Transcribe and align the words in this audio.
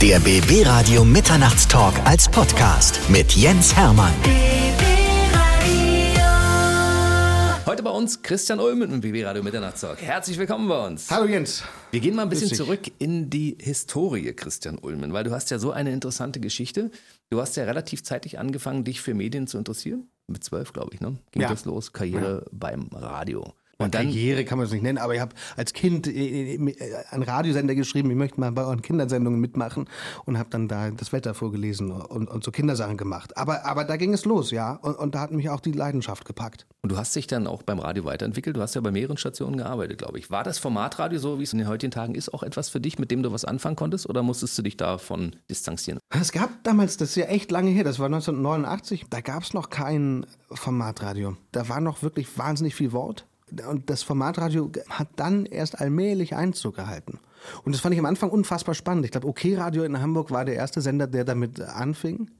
Der 0.00 0.20
BB 0.20 0.64
Radio 0.66 1.04
Mitternachtstalk 1.04 1.94
als 2.06 2.28
Podcast 2.28 3.00
mit 3.10 3.32
Jens 3.34 3.74
Hermann. 3.76 4.12
Heute 7.66 7.82
bei 7.82 7.90
uns 7.90 8.22
Christian 8.22 8.60
Ulmen 8.60 8.92
im 8.92 9.00
BB 9.00 9.24
Radio 9.24 9.42
Mitternachtstalk. 9.42 10.00
Herzlich 10.00 10.38
willkommen 10.38 10.68
bei 10.68 10.86
uns. 10.86 11.10
Hallo 11.10 11.26
Jens. 11.26 11.64
Wir 11.90 12.00
gehen 12.00 12.14
mal 12.14 12.22
ein 12.22 12.28
bisschen 12.28 12.54
zurück 12.54 12.80
in 12.98 13.28
die 13.28 13.58
Historie, 13.60 14.32
Christian 14.34 14.78
Ulmen, 14.78 15.12
weil 15.12 15.24
du 15.24 15.32
hast 15.32 15.50
ja 15.50 15.58
so 15.58 15.72
eine 15.72 15.90
interessante 15.92 16.38
Geschichte. 16.40 16.90
Du 17.30 17.40
hast 17.40 17.56
ja 17.56 17.64
relativ 17.64 18.02
zeitig 18.04 18.38
angefangen, 18.38 18.84
dich 18.84 19.00
für 19.00 19.14
Medien 19.14 19.46
zu 19.48 19.58
interessieren. 19.58 20.08
Mit 20.28 20.44
zwölf, 20.44 20.72
glaube 20.72 20.90
ich, 20.94 21.00
ne? 21.00 21.16
Ging 21.32 21.42
Ja. 21.42 21.48
das 21.48 21.64
los, 21.64 21.92
Karriere 21.92 22.46
beim 22.52 22.88
Radio. 22.92 23.52
Und 23.80 23.94
dann, 23.94 24.06
Karriere 24.06 24.44
kann 24.44 24.58
man 24.58 24.66
es 24.66 24.72
nicht 24.72 24.82
nennen, 24.82 24.98
aber 24.98 25.14
ich 25.14 25.20
habe 25.20 25.36
als 25.56 25.72
Kind 25.72 26.08
äh, 26.08 26.54
äh, 26.54 27.04
einen 27.10 27.22
Radiosender 27.22 27.76
geschrieben, 27.76 28.10
ich 28.10 28.16
möchte 28.16 28.40
mal 28.40 28.50
bei 28.50 28.64
euren 28.64 28.82
Kindersendungen 28.82 29.38
mitmachen 29.38 29.88
und 30.24 30.36
habe 30.36 30.50
dann 30.50 30.66
da 30.66 30.90
das 30.90 31.12
Wetter 31.12 31.32
vorgelesen 31.32 31.92
und, 31.92 32.28
und 32.28 32.42
so 32.42 32.50
Kindersachen 32.50 32.96
gemacht. 32.96 33.36
Aber, 33.36 33.64
aber 33.64 33.84
da 33.84 33.96
ging 33.96 34.12
es 34.12 34.24
los, 34.24 34.50
ja. 34.50 34.72
Und, 34.72 34.96
und 34.96 35.14
da 35.14 35.20
hat 35.20 35.30
mich 35.30 35.48
auch 35.48 35.60
die 35.60 35.70
Leidenschaft 35.70 36.24
gepackt. 36.24 36.66
und 36.82 36.90
du 36.90 36.96
hast 36.96 37.14
dich 37.14 37.28
dann 37.28 37.46
auch 37.46 37.62
beim 37.62 37.78
Radio 37.78 38.04
weiterentwickelt. 38.04 38.56
Du 38.56 38.60
hast 38.60 38.74
ja 38.74 38.80
bei 38.80 38.90
mehreren 38.90 39.16
Stationen 39.16 39.56
gearbeitet, 39.56 39.98
glaube 39.98 40.18
ich. 40.18 40.28
War 40.28 40.42
das 40.42 40.58
Formatradio 40.58 41.20
so, 41.20 41.38
wie 41.38 41.44
es 41.44 41.52
in 41.52 41.60
den 41.60 41.68
heutigen 41.68 41.92
Tagen 41.92 42.16
ist, 42.16 42.34
auch 42.34 42.42
etwas 42.42 42.70
für 42.70 42.80
dich, 42.80 42.98
mit 42.98 43.12
dem 43.12 43.22
du 43.22 43.30
was 43.30 43.44
anfangen 43.44 43.76
konntest? 43.76 44.08
Oder 44.08 44.24
musstest 44.24 44.58
du 44.58 44.62
dich 44.62 44.76
davon 44.76 45.36
distanzieren? 45.48 46.00
Es 46.10 46.32
gab 46.32 46.64
damals, 46.64 46.96
das 46.96 47.10
ist 47.10 47.16
ja 47.16 47.26
echt 47.26 47.52
lange 47.52 47.70
her, 47.70 47.84
das 47.84 48.00
war 48.00 48.06
1989, 48.06 49.06
da 49.08 49.20
gab 49.20 49.44
es 49.44 49.54
noch 49.54 49.70
kein 49.70 50.26
Formatradio. 50.50 51.36
Da 51.52 51.68
war 51.68 51.80
noch 51.80 52.02
wirklich 52.02 52.36
wahnsinnig 52.36 52.74
viel 52.74 52.90
Wort. 52.90 53.24
Und 53.68 53.88
das 53.90 54.02
Formatradio 54.02 54.70
hat 54.88 55.08
dann 55.16 55.46
erst 55.46 55.80
allmählich 55.80 56.34
Einzug 56.34 56.76
gehalten. 56.76 57.18
Und 57.64 57.74
das 57.74 57.80
fand 57.80 57.94
ich 57.94 57.98
am 57.98 58.06
Anfang 58.06 58.30
unfassbar 58.30 58.74
spannend. 58.74 59.04
Ich 59.04 59.10
glaube, 59.12 59.26
OK 59.28 59.44
Radio 59.56 59.84
in 59.84 60.00
Hamburg 60.00 60.30
war 60.30 60.44
der 60.44 60.54
erste 60.56 60.80
Sender, 60.80 61.06
der 61.06 61.24
damit 61.24 61.60
anfing. 61.60 62.30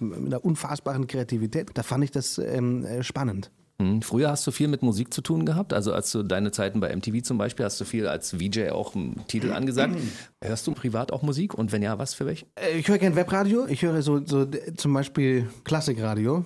Mit 0.00 0.26
einer 0.26 0.44
unfassbaren 0.44 1.06
Kreativität. 1.06 1.70
Da 1.74 1.82
fand 1.82 2.04
ich 2.04 2.10
das 2.12 2.38
ähm, 2.38 2.84
äh, 2.84 3.02
spannend. 3.02 3.50
Hm, 3.80 4.02
Früher 4.02 4.30
hast 4.30 4.46
du 4.46 4.50
viel 4.50 4.68
mit 4.68 4.82
Musik 4.82 5.12
zu 5.14 5.22
tun 5.22 5.44
gehabt. 5.46 5.72
Also 5.72 5.92
als 5.92 6.12
du 6.12 6.22
deine 6.22 6.50
Zeiten 6.52 6.78
bei 6.80 6.94
MTV 6.94 7.22
zum 7.22 7.38
Beispiel, 7.38 7.64
hast 7.64 7.80
du 7.80 7.84
viel 7.84 8.06
als 8.06 8.32
VJ 8.34 8.70
auch 8.70 8.94
einen 8.94 9.24
Titel 9.26 9.52
angesagt. 9.52 9.96
Hörst 10.42 10.66
du 10.66 10.72
privat 10.72 11.12
auch 11.12 11.22
Musik? 11.22 11.54
Und 11.54 11.72
wenn 11.72 11.82
ja, 11.82 11.98
was 11.98 12.14
für 12.14 12.26
welche? 12.26 12.46
Äh, 12.56 12.78
Ich 12.78 12.88
höre 12.88 12.98
gern 12.98 13.16
Webradio. 13.16 13.66
Ich 13.66 13.82
höre 13.82 14.02
so, 14.02 14.24
so 14.24 14.46
zum 14.76 14.92
Beispiel 14.94 15.48
Klassikradio. 15.64 16.44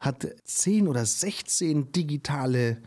Hat 0.00 0.26
10 0.44 0.88
oder 0.88 1.04
16 1.06 1.92
digitale 1.92 2.78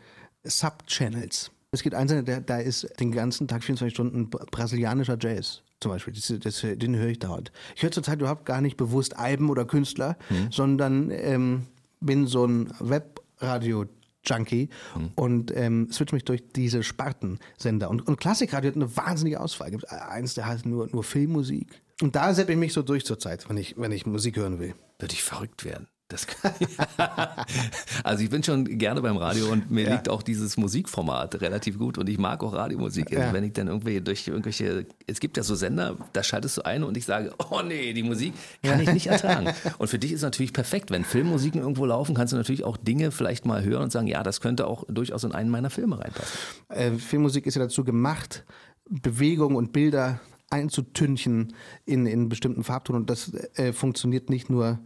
Subchannels. 0.43 1.51
Es 1.71 1.81
gibt 1.81 1.95
einen, 1.95 2.25
der, 2.25 2.41
da 2.41 2.57
ist 2.59 2.87
den 2.99 3.11
ganzen 3.11 3.47
Tag 3.47 3.63
24 3.63 3.93
Stunden 3.93 4.29
bra- 4.29 4.45
brasilianischer 4.51 5.17
Jazz. 5.19 5.61
Zum 5.79 5.91
Beispiel, 5.91 6.13
das, 6.13 6.31
das, 6.39 6.61
den 6.61 6.95
höre 6.95 7.07
ich 7.09 7.19
dauernd. 7.19 7.51
Ich 7.75 7.83
höre 7.83 7.91
zurzeit 7.91 8.19
überhaupt 8.19 8.45
gar 8.45 8.61
nicht 8.61 8.77
bewusst 8.77 9.17
Alben 9.17 9.49
oder 9.49 9.65
Künstler, 9.65 10.17
sondern 10.51 11.09
ähm, 11.11 11.65
bin 11.99 12.25
so 12.27 12.45
ein 12.45 12.71
Webradio-Junkie 12.79 14.69
und 15.15 15.51
ähm, 15.55 15.89
switch 15.91 16.13
mich 16.13 16.23
durch 16.23 16.43
diese 16.55 16.83
Spartensender. 16.83 17.89
Und, 17.89 18.07
und 18.07 18.17
Klassikradio 18.19 18.69
hat 18.69 18.75
eine 18.75 18.95
wahnsinnige 18.95 19.39
Auswahl. 19.41 19.71
Gibt 19.71 19.89
eins, 19.91 20.35
der 20.35 20.45
heißt 20.45 20.65
nur, 20.65 20.87
nur 20.91 21.03
Filmmusik. 21.03 21.81
Und 22.01 22.15
da 22.15 22.33
seppe 22.33 22.53
ich 22.53 22.57
mich 22.57 22.71
so 22.73 22.81
durch 22.81 23.05
zurzeit, 23.05 23.49
wenn 23.49 23.57
ich, 23.57 23.75
wenn 23.77 23.91
ich 23.91 24.05
Musik 24.05 24.37
hören 24.37 24.59
will. 24.59 24.75
Würde 24.99 25.13
ich 25.13 25.23
verrückt 25.23 25.65
werden. 25.65 25.87
Das 26.13 26.27
also 28.03 28.23
ich 28.23 28.29
bin 28.29 28.43
schon 28.43 28.65
gerne 28.77 29.01
beim 29.01 29.17
Radio 29.17 29.51
und 29.51 29.71
mir 29.71 29.89
liegt 29.89 30.09
auch 30.09 30.21
dieses 30.21 30.57
Musikformat 30.57 31.41
relativ 31.41 31.79
gut 31.79 31.97
und 31.97 32.07
ich 32.07 32.19
mag 32.19 32.43
auch 32.43 32.53
Radiomusik. 32.53 33.11
Also 33.11 33.23
Ja. 33.23 33.33
Wenn 33.33 33.43
ich 33.43 33.53
dann 33.53 33.67
irgendwie 33.67 33.99
durch 33.99 34.27
irgendwelche, 34.27 34.85
es 35.07 35.19
gibt 35.19 35.37
ja 35.37 35.43
so 35.43 35.55
Sender, 35.55 35.97
da 36.13 36.21
schaltest 36.21 36.57
du 36.57 36.61
ein 36.65 36.83
und 36.83 36.95
ich 36.97 37.05
sage, 37.05 37.33
oh 37.49 37.61
nee, 37.65 37.93
die 37.93 38.03
Musik 38.03 38.33
kann 38.61 38.79
ich 38.79 38.93
nicht 38.93 39.07
ertragen. 39.13 39.49
Und 39.79 39.87
für 39.87 39.97
dich 39.97 40.11
ist 40.11 40.21
natürlich 40.21 40.53
perfekt, 40.53 40.91
wenn 40.91 41.03
Filmmusiken 41.03 41.61
irgendwo 41.61 41.85
laufen, 41.85 42.13
kannst 42.13 42.33
du 42.33 42.37
natürlich 42.37 42.63
auch 42.63 42.77
Dinge 42.77 43.11
vielleicht 43.11 43.45
mal 43.45 43.63
hören 43.63 43.83
und 43.83 43.91
sagen, 43.91 44.07
ja, 44.07 44.21
das 44.21 44.39
könnte 44.39 44.67
auch 44.67 44.85
durchaus 44.87 45.23
in 45.23 45.31
einen 45.31 45.49
meiner 45.49 45.71
Filme 45.71 45.99
reinpassen. 45.99 46.37
Äh, 46.69 46.91
Filmmusik 46.91 47.47
ist 47.47 47.55
ja 47.55 47.63
dazu 47.63 47.83
gemacht, 47.83 48.45
Bewegung 48.87 49.55
und 49.55 49.73
Bilder 49.73 50.19
einzutünchen 50.53 51.53
in, 51.85 52.05
in 52.05 52.29
bestimmten 52.29 52.63
Farbton. 52.63 52.95
Und 52.95 53.09
das 53.09 53.33
äh, 53.55 53.73
funktioniert 53.73 54.29
nicht 54.29 54.49
nur, 54.49 54.79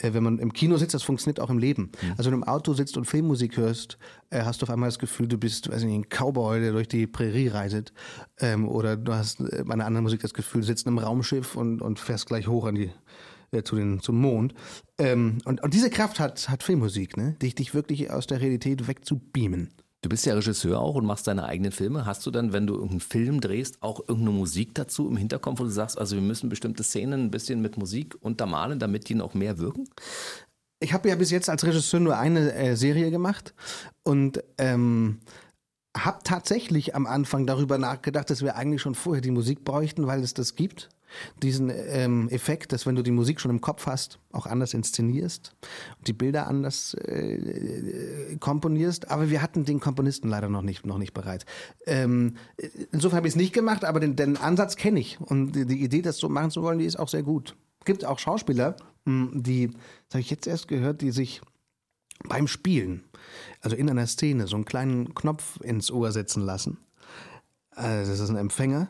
äh, 0.00 0.12
wenn 0.12 0.24
man 0.24 0.38
im 0.38 0.52
Kino 0.52 0.76
sitzt, 0.76 0.94
das 0.94 1.04
funktioniert 1.04 1.38
auch 1.38 1.48
im 1.48 1.58
Leben. 1.58 1.92
Also 2.18 2.30
wenn 2.30 2.40
du 2.40 2.44
im 2.44 2.48
Auto 2.48 2.74
sitzt 2.74 2.96
und 2.96 3.04
Filmmusik 3.04 3.56
hörst, 3.56 3.98
äh, 4.30 4.42
hast 4.42 4.60
du 4.60 4.66
auf 4.66 4.70
einmal 4.70 4.88
das 4.88 4.98
Gefühl, 4.98 5.28
du 5.28 5.38
bist, 5.38 5.70
weiß 5.70 5.84
nicht, 5.84 5.94
ein 5.94 6.08
Cowboy, 6.08 6.60
der 6.60 6.72
durch 6.72 6.88
die 6.88 7.06
Prärie 7.06 7.48
reitet. 7.48 7.92
Ähm, 8.40 8.68
oder 8.68 8.96
du 8.96 9.14
hast 9.14 9.40
äh, 9.40 9.62
bei 9.64 9.74
einer 9.74 9.86
anderen 9.86 10.02
Musik 10.02 10.20
das 10.20 10.34
Gefühl, 10.34 10.62
du 10.62 10.66
sitzt 10.66 10.86
in 10.86 10.90
einem 10.90 10.98
Raumschiff 10.98 11.54
und, 11.54 11.80
und 11.80 12.00
fährst 12.00 12.26
gleich 12.26 12.48
hoch 12.48 12.66
an 12.66 12.74
die 12.74 12.90
äh, 13.52 13.62
zu 13.62 13.76
den, 13.76 14.00
zum 14.00 14.20
Mond. 14.20 14.54
Ähm, 14.98 15.38
und, 15.44 15.62
und 15.62 15.72
diese 15.72 15.90
Kraft 15.90 16.18
hat, 16.18 16.48
hat 16.48 16.64
Filmmusik, 16.64 17.16
ne? 17.16 17.36
dich, 17.40 17.54
dich 17.54 17.74
wirklich 17.74 18.10
aus 18.10 18.26
der 18.26 18.40
Realität 18.40 18.88
wegzubeamen. 18.88 19.70
Du 20.02 20.08
bist 20.08 20.26
ja 20.26 20.34
Regisseur 20.34 20.80
auch 20.80 20.96
und 20.96 21.06
machst 21.06 21.28
deine 21.28 21.44
eigenen 21.46 21.70
Filme. 21.70 22.04
Hast 22.06 22.26
du 22.26 22.32
dann, 22.32 22.52
wenn 22.52 22.66
du 22.66 22.74
irgendeinen 22.74 23.00
Film 23.00 23.40
drehst, 23.40 23.80
auch 23.82 24.00
irgendeine 24.00 24.36
Musik 24.36 24.74
dazu 24.74 25.08
im 25.08 25.16
Hinterkopf, 25.16 25.60
wo 25.60 25.64
du 25.64 25.70
sagst, 25.70 25.96
also 25.96 26.16
wir 26.16 26.22
müssen 26.22 26.48
bestimmte 26.48 26.82
Szenen 26.82 27.24
ein 27.24 27.30
bisschen 27.30 27.62
mit 27.62 27.78
Musik 27.78 28.16
untermalen, 28.20 28.80
damit 28.80 29.08
die 29.08 29.14
noch 29.14 29.34
mehr 29.34 29.58
wirken? 29.58 29.88
Ich 30.80 30.92
habe 30.92 31.08
ja 31.08 31.14
bis 31.14 31.30
jetzt 31.30 31.48
als 31.48 31.64
Regisseur 31.64 32.00
nur 32.00 32.18
eine 32.18 32.52
äh, 32.52 32.74
Serie 32.74 33.12
gemacht 33.12 33.54
und 34.02 34.42
ähm, 34.58 35.20
habe 35.96 36.18
tatsächlich 36.24 36.96
am 36.96 37.06
Anfang 37.06 37.46
darüber 37.46 37.78
nachgedacht, 37.78 38.28
dass 38.28 38.42
wir 38.42 38.56
eigentlich 38.56 38.82
schon 38.82 38.96
vorher 38.96 39.22
die 39.22 39.30
Musik 39.30 39.62
bräuchten, 39.62 40.08
weil 40.08 40.24
es 40.24 40.34
das 40.34 40.56
gibt. 40.56 40.88
Diesen 41.42 41.70
ähm, 41.70 42.28
Effekt, 42.30 42.72
dass 42.72 42.86
wenn 42.86 42.94
du 42.94 43.02
die 43.02 43.10
Musik 43.10 43.40
schon 43.40 43.50
im 43.50 43.60
Kopf 43.60 43.86
hast, 43.86 44.18
auch 44.32 44.46
anders 44.46 44.74
inszenierst 44.74 45.54
und 45.98 46.08
die 46.08 46.12
Bilder 46.12 46.46
anders 46.46 46.94
äh, 46.94 48.36
komponierst. 48.40 49.10
Aber 49.10 49.30
wir 49.30 49.42
hatten 49.42 49.64
den 49.64 49.80
Komponisten 49.80 50.28
leider 50.28 50.48
noch 50.48 50.62
nicht, 50.62 50.86
noch 50.86 50.98
nicht 50.98 51.12
bereit. 51.12 51.44
Ähm, 51.86 52.36
insofern 52.92 53.18
habe 53.18 53.28
ich 53.28 53.32
es 53.32 53.36
nicht 53.36 53.52
gemacht, 53.52 53.84
aber 53.84 54.00
den, 54.00 54.16
den 54.16 54.36
Ansatz 54.36 54.76
kenne 54.76 55.00
ich. 55.00 55.20
Und 55.20 55.52
die, 55.52 55.66
die 55.66 55.82
Idee, 55.82 56.02
das 56.02 56.18
so 56.18 56.28
machen 56.28 56.50
zu 56.50 56.62
wollen, 56.62 56.78
die 56.78 56.86
ist 56.86 56.98
auch 56.98 57.08
sehr 57.08 57.22
gut. 57.22 57.54
gibt 57.84 58.04
auch 58.04 58.18
Schauspieler, 58.18 58.76
mh, 59.04 59.40
die, 59.40 59.68
das 59.68 60.14
habe 60.14 60.20
ich 60.20 60.30
jetzt 60.30 60.46
erst 60.46 60.68
gehört, 60.68 61.00
die 61.00 61.10
sich 61.10 61.40
beim 62.28 62.46
Spielen, 62.46 63.04
also 63.60 63.76
in 63.76 63.90
einer 63.90 64.06
Szene, 64.06 64.46
so 64.46 64.56
einen 64.56 64.64
kleinen 64.64 65.14
Knopf 65.14 65.60
ins 65.62 65.90
Ohr 65.90 66.12
setzen 66.12 66.42
lassen. 66.42 66.78
Also 67.70 68.10
das 68.10 68.20
ist 68.20 68.30
ein 68.30 68.36
Empfänger. 68.36 68.88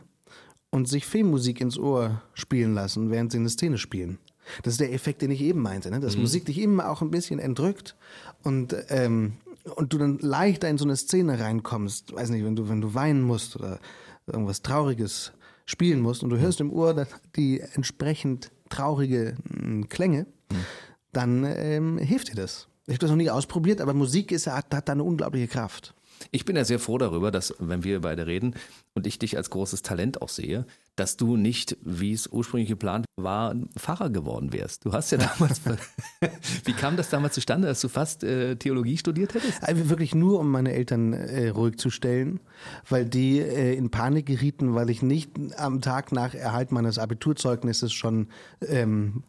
Und 0.72 0.88
sich 0.88 1.06
Filmmusik 1.06 1.60
ins 1.60 1.78
Ohr 1.78 2.22
spielen 2.34 2.74
lassen, 2.74 3.10
während 3.10 3.30
sie 3.30 3.38
eine 3.38 3.50
Szene 3.50 3.78
spielen. 3.78 4.18
Das 4.62 4.74
ist 4.74 4.80
der 4.80 4.92
Effekt, 4.92 5.22
den 5.22 5.30
ich 5.30 5.40
eben 5.40 5.60
meinte, 5.60 5.90
ne? 5.90 6.00
dass 6.00 6.16
Musik 6.16 6.46
dich 6.46 6.58
immer 6.58 6.90
auch 6.90 7.00
ein 7.00 7.10
bisschen 7.10 7.38
entrückt 7.38 7.94
und, 8.42 8.74
ähm, 8.88 9.34
und 9.76 9.92
du 9.92 9.98
dann 9.98 10.18
leichter 10.18 10.68
in 10.68 10.78
so 10.78 10.84
eine 10.84 10.96
Szene 10.96 11.38
reinkommst. 11.38 12.14
Weiß 12.14 12.30
nicht, 12.30 12.44
wenn 12.44 12.56
du, 12.56 12.68
wenn 12.68 12.80
du 12.80 12.94
weinen 12.94 13.22
musst 13.22 13.54
oder 13.54 13.78
irgendwas 14.26 14.62
Trauriges 14.62 15.32
spielen 15.64 16.00
musst 16.00 16.22
und 16.22 16.30
du 16.30 16.38
hörst 16.38 16.60
im 16.60 16.72
Ohr 16.72 17.06
die 17.36 17.60
entsprechend 17.60 18.50
traurige 18.68 19.36
mm, 19.44 19.84
Klänge, 19.84 20.26
dann 21.12 21.44
ähm, 21.44 21.98
hilft 21.98 22.30
dir 22.30 22.36
das. 22.36 22.66
Ich 22.86 22.94
habe 22.94 22.98
das 22.98 23.10
noch 23.10 23.16
nie 23.16 23.30
ausprobiert, 23.30 23.80
aber 23.80 23.94
Musik 23.94 24.32
ist, 24.32 24.46
hat, 24.48 24.74
hat 24.74 24.88
da 24.88 24.92
eine 24.92 25.04
unglaubliche 25.04 25.46
Kraft. 25.46 25.94
Ich 26.30 26.44
bin 26.44 26.56
ja 26.56 26.64
sehr 26.64 26.78
froh 26.78 26.98
darüber, 26.98 27.30
dass, 27.30 27.54
wenn 27.58 27.84
wir 27.84 28.00
beide 28.00 28.26
reden 28.26 28.54
und 28.94 29.06
ich 29.06 29.18
dich 29.18 29.36
als 29.36 29.50
großes 29.50 29.82
Talent 29.82 30.22
auch 30.22 30.28
sehe, 30.28 30.66
dass 30.96 31.16
du 31.16 31.36
nicht, 31.36 31.76
wie 31.80 32.12
es 32.12 32.26
ursprünglich 32.26 32.68
geplant 32.68 33.06
war, 33.16 33.54
Pfarrer 33.78 34.10
geworden 34.10 34.52
wärst. 34.52 34.84
Du 34.84 34.92
hast 34.92 35.10
ja 35.10 35.18
damals. 35.18 35.60
wie 36.64 36.72
kam 36.72 36.96
das 36.96 37.08
damals 37.08 37.34
zustande, 37.34 37.68
dass 37.68 37.80
du 37.80 37.88
fast 37.88 38.24
äh, 38.24 38.56
Theologie 38.56 38.98
studiert 38.98 39.34
hättest? 39.34 39.62
Also 39.62 39.88
wirklich 39.88 40.14
nur, 40.14 40.38
um 40.38 40.50
meine 40.50 40.72
Eltern 40.72 41.14
äh, 41.14 41.48
ruhig 41.48 41.78
zu 41.78 41.90
stellen, 41.90 42.40
weil 42.88 43.06
die 43.06 43.40
äh, 43.40 43.74
in 43.74 43.90
Panik 43.90 44.26
gerieten, 44.26 44.74
weil 44.74 44.90
ich 44.90 45.02
nicht 45.02 45.30
am 45.56 45.80
Tag 45.80 46.12
nach 46.12 46.34
Erhalt 46.34 46.72
meines 46.72 46.98
Abiturzeugnisses 46.98 47.92
schon 47.92 48.28
ähm, 48.66 49.22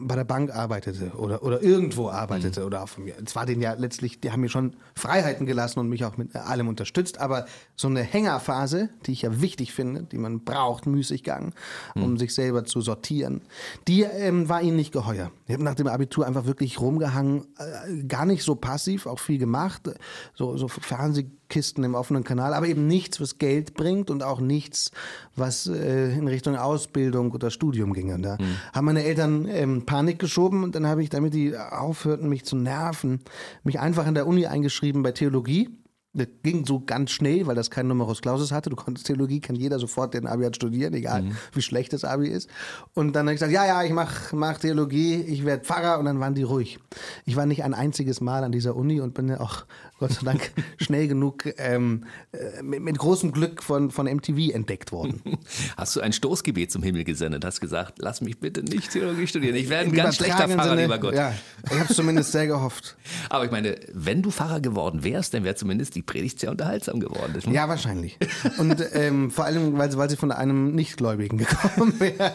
bei 0.00 0.14
der 0.14 0.24
Bank 0.24 0.54
arbeitete 0.54 1.12
oder, 1.16 1.42
oder 1.42 1.62
irgendwo 1.62 2.08
arbeitete 2.08 2.64
oder 2.64 2.82
auch 2.82 2.88
von 2.88 3.04
mir. 3.04 3.14
Es 3.24 3.36
war 3.36 3.46
denen 3.46 3.62
ja 3.62 3.74
letztlich, 3.74 4.20
die 4.20 4.32
haben 4.32 4.40
mir 4.40 4.48
schon 4.48 4.76
Freiheiten 4.94 5.46
gelassen 5.46 5.80
und 5.80 5.88
mich 5.88 6.04
auch 6.04 6.16
mit 6.16 6.34
allem 6.34 6.68
unterstützt, 6.68 7.18
aber 7.18 7.46
so 7.74 7.88
eine 7.88 8.02
Hängerphase, 8.02 8.88
die 9.06 9.12
ich 9.12 9.22
ja 9.22 9.40
wichtig 9.40 9.72
finde, 9.72 10.04
die 10.04 10.18
man 10.18 10.44
braucht, 10.44 10.86
Müßiggang, 10.86 11.52
um 11.94 12.16
sich 12.16 12.34
selber 12.34 12.64
zu 12.64 12.80
sortieren, 12.80 13.42
die 13.88 14.02
ähm, 14.02 14.48
war 14.48 14.62
ihnen 14.62 14.76
nicht 14.76 14.92
geheuer. 14.92 15.30
Ich 15.46 15.54
habe 15.54 15.64
nach 15.64 15.74
dem 15.74 15.86
Abitur 15.86 16.26
einfach 16.26 16.46
wirklich 16.46 16.80
rumgehangen, 16.80 17.46
äh, 17.58 18.04
gar 18.04 18.24
nicht 18.24 18.42
so 18.42 18.54
passiv, 18.54 19.06
auch 19.06 19.18
viel 19.18 19.38
gemacht, 19.38 19.90
so, 20.34 20.56
so 20.56 20.68
Fernsehkisten 21.46 21.84
im 21.84 21.94
offenen 21.94 22.24
Kanal, 22.24 22.54
aber 22.54 22.66
eben 22.66 22.86
nichts, 22.86 23.20
was 23.20 23.38
Geld 23.38 23.74
bringt 23.74 24.10
und 24.10 24.22
auch 24.22 24.40
nichts, 24.40 24.90
was 25.34 25.66
äh, 25.66 26.12
in 26.12 26.28
Richtung 26.28 26.56
Ausbildung 26.56 27.32
oder 27.32 27.50
Studium 27.50 27.92
ging. 27.92 28.12
Und 28.12 28.22
da 28.22 28.38
haben 28.72 28.84
meine 28.84 29.04
Eltern 29.04 29.46
ähm, 29.48 29.86
Panik 29.86 30.18
geschoben 30.18 30.64
und 30.64 30.74
dann 30.74 30.86
habe 30.86 31.02
ich, 31.02 31.10
damit 31.10 31.34
die 31.34 31.56
aufhörten, 31.56 32.28
mich 32.28 32.44
zu 32.44 32.56
nerven, 32.56 33.20
mich 33.64 33.80
einfach 33.80 34.06
an 34.06 34.14
der 34.14 34.26
Uni 34.26 34.46
eingeschrieben 34.46 35.02
bei 35.02 35.12
Theologie 35.12 35.70
Das 36.16 36.28
ging 36.42 36.64
so 36.66 36.80
ganz 36.80 37.10
schnell, 37.10 37.46
weil 37.46 37.54
das 37.54 37.70
kein 37.70 37.86
Numerus 37.88 38.22
Clausus 38.22 38.52
hatte. 38.52 38.70
Du 38.70 38.76
konntest 38.76 39.06
Theologie, 39.06 39.40
kann 39.40 39.54
jeder 39.56 39.78
sofort 39.78 40.14
den 40.14 40.26
Abi 40.26 40.44
hat 40.44 40.56
studieren, 40.56 40.94
egal 40.94 41.22
Mhm. 41.22 41.36
wie 41.52 41.62
schlecht 41.62 41.92
das 41.92 42.04
Abi 42.04 42.28
ist. 42.28 42.48
Und 42.94 43.12
dann 43.14 43.26
habe 43.26 43.34
ich 43.34 43.40
gesagt, 43.40 43.52
ja, 43.52 43.66
ja, 43.66 43.82
ich 43.84 43.92
mach, 43.92 44.32
mach 44.32 44.58
Theologie, 44.58 45.14
ich 45.16 45.44
werde 45.44 45.64
Pfarrer 45.64 45.98
und 45.98 46.04
dann 46.06 46.20
waren 46.20 46.34
die 46.34 46.42
ruhig. 46.42 46.78
Ich 47.24 47.36
war 47.36 47.46
nicht 47.46 47.62
ein 47.64 47.74
einziges 47.74 48.20
Mal 48.20 48.44
an 48.44 48.52
dieser 48.52 48.76
Uni 48.76 49.00
und 49.00 49.14
bin 49.14 49.28
ja 49.28 49.40
auch, 49.40 49.64
Gott 49.98 50.12
sei 50.12 50.22
Dank, 50.24 50.52
schnell 50.78 51.08
genug 51.08 51.44
ähm, 51.58 52.04
äh, 52.32 52.62
mit, 52.62 52.80
mit 52.82 52.98
großem 52.98 53.32
Glück 53.32 53.62
von, 53.62 53.90
von 53.90 54.06
MTV 54.06 54.52
entdeckt 54.54 54.92
worden. 54.92 55.20
Hast 55.76 55.96
du 55.96 56.00
ein 56.00 56.12
Stoßgebet 56.12 56.70
zum 56.70 56.82
Himmel 56.82 57.04
gesendet, 57.04 57.44
hast 57.44 57.60
gesagt, 57.60 57.94
lass 57.98 58.20
mich 58.20 58.38
bitte 58.40 58.62
nicht 58.62 58.90
Theologie 58.90 59.26
studieren. 59.26 59.56
Ich 59.56 59.68
werde 59.68 59.90
ein 59.90 59.94
ganz 59.94 60.16
schlechter 60.16 60.48
Pfarrer, 60.48 60.70
Sinne, 60.70 60.82
lieber 60.82 60.98
Gott. 60.98 61.14
Ja, 61.14 61.32
ich 61.64 61.78
habe 61.78 61.86
es 61.90 61.96
zumindest 61.96 62.32
sehr 62.32 62.46
gehofft. 62.46 62.96
Aber 63.30 63.44
ich 63.44 63.50
meine, 63.50 63.76
wenn 63.92 64.22
du 64.22 64.30
Pfarrer 64.30 64.60
geworden 64.60 65.02
wärst, 65.04 65.34
dann 65.34 65.44
wäre 65.44 65.54
zumindest 65.54 65.94
die 65.94 66.02
Predigt 66.06 66.40
sehr 66.40 66.50
unterhaltsam 66.50 67.00
geworden. 67.00 67.32
Das- 67.34 67.44
Ja, 67.44 67.68
wahrscheinlich. 67.68 68.18
Und 68.58 68.76
ähm, 68.92 69.30
vor 69.30 69.44
allem, 69.44 69.76
weil, 69.76 69.94
weil 69.96 70.08
sie 70.08 70.16
von 70.16 70.32
einem 70.32 70.74
Nichtgläubigen 70.74 71.38
gekommen 71.38 71.94
wäre. 72.00 72.32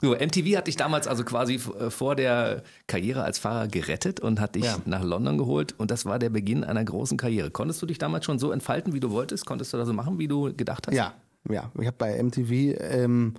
So, 0.00 0.12
MTV 0.14 0.56
hat 0.56 0.66
dich 0.66 0.76
damals 0.76 1.06
also 1.08 1.24
quasi 1.24 1.54
äh, 1.56 1.90
vor 1.90 2.14
der 2.14 2.62
Karriere 2.86 3.22
als 3.24 3.38
Fahrer 3.38 3.68
gerettet 3.68 4.20
und 4.20 4.40
hat 4.40 4.54
dich 4.54 4.64
Ja. 4.64 4.78
nach 4.84 5.02
London 5.02 5.38
geholt 5.38 5.74
und 5.78 5.90
das 5.90 6.04
war 6.06 6.18
der 6.18 6.30
Beginn 6.30 6.64
einer 6.64 6.84
großen 6.84 7.16
Karriere. 7.16 7.50
Konntest 7.50 7.80
du 7.82 7.86
dich 7.86 7.98
damals 7.98 8.24
schon 8.24 8.38
so 8.38 8.52
entfalten, 8.52 8.92
wie 8.92 9.00
du 9.00 9.10
wolltest? 9.10 9.46
Konntest 9.46 9.72
du 9.72 9.76
das 9.78 9.86
so 9.86 9.92
machen, 9.92 10.18
wie 10.18 10.28
du 10.28 10.54
gedacht 10.54 10.86
hast? 10.86 10.94
Ja, 10.94 11.14
ja. 11.48 11.70
Ich 11.80 11.86
habe 11.86 11.96
bei 11.98 12.22
MTV 12.22 12.50
ähm, 12.80 13.34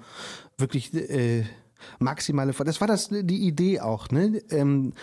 wirklich 0.57 0.93
äh, 0.93 1.43
maximale. 1.99 2.53
Das 2.53 2.81
war 2.81 2.87
das 2.87 3.09
die 3.09 3.47
Idee 3.47 3.79
auch. 3.79 4.09
Ne? 4.09 4.41
Ähm, 4.49 4.93